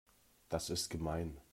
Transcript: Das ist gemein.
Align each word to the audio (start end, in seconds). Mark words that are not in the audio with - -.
Das 0.49 0.69
ist 0.71 0.89
gemein. 0.89 1.39